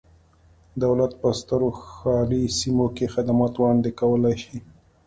[0.83, 4.57] دولت په سترو ښاري سیمو کې خدمات وړاندې کولای شي.